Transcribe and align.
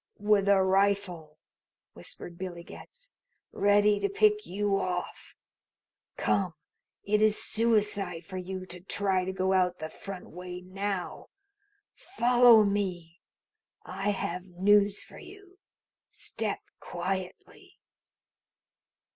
"With 0.17 0.47
a 0.47 0.63
rifle!" 0.63 1.37
whispered 1.93 2.35
Billy 2.35 2.63
Getz. 2.63 3.13
"Ready 3.51 3.99
to 3.99 4.09
pick 4.09 4.47
you 4.47 4.79
off. 4.79 5.35
Come! 6.17 6.55
It 7.03 7.21
is 7.21 7.43
suicide 7.43 8.25
for 8.25 8.37
you 8.39 8.65
to 8.65 8.79
try 8.81 9.25
to 9.25 9.31
go 9.31 9.53
out 9.53 9.77
the 9.77 9.89
front 9.89 10.31
way 10.31 10.61
now. 10.61 11.27
Follow 12.17 12.63
me; 12.63 13.21
I 13.85 14.09
have 14.09 14.43
news 14.47 15.03
for 15.03 15.19
you. 15.19 15.59
Step 16.09 16.61
quietly!" 16.79 17.75